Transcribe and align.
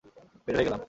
বের 0.45 0.55
হয়ে 0.55 0.65
গেলাম। 0.65 0.79